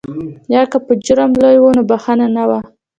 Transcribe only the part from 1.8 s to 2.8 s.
بخښنه نه وه.